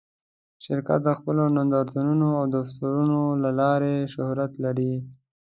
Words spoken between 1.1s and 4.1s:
خپلو نندارتونونو او دفترونو له لارې